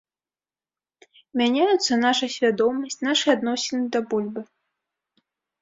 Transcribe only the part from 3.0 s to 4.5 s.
нашы адносіны да бульбы.